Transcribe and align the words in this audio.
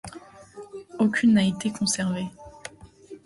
Aucune 0.97 1.33
n'a 1.35 1.43
été 1.43 1.69
conservée. 1.71 2.25